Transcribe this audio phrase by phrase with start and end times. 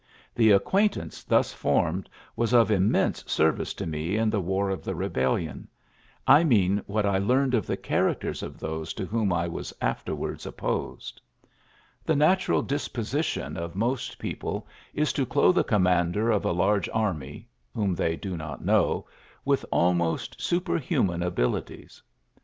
[0.35, 4.71] The acquaint ance thus formed was of immense ser Tice to me in the War
[4.71, 5.67] of the Eebellion,—
[6.37, 10.47] I mean what I learned of the characters of those to whom I was afterwards
[10.47, 11.21] opposed....
[12.03, 14.15] The natural disposition of Aiuiiuy ^V3U 44 ULYSSES S.
[14.15, 18.35] GRA3ST most people is to clothe a commander of a large army, whom they do
[18.35, 19.05] not know,
[19.45, 22.01] with almost superhuman abilities.